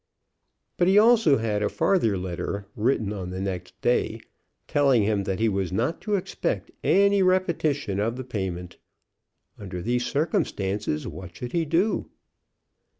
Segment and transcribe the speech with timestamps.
[0.77, 4.19] But he also had a farther letter, written on the next day,
[4.67, 8.77] telling him that he was not to expect any repetition of the payment.
[9.59, 12.09] Under these circumstances, what should he do?